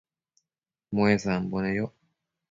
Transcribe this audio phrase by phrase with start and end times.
[0.93, 1.93] muesambo neyoc